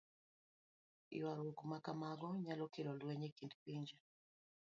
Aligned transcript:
Ywaruok 1.17 1.59
ma 1.69 1.77
kamago 1.85 2.27
nyalo 2.45 2.65
kelo 2.73 2.91
lweny 2.99 3.23
e 3.27 3.29
kind 3.35 3.53
pinje. 3.63 3.97